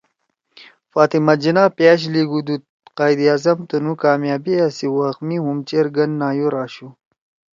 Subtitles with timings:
[0.91, 2.63] فاطمہ جناح پأش لِیگودُود،
[2.97, 6.89] ”قائداعظم تنُو کامیابیاں سی وخ می ہُم چیرگن نایور آشُو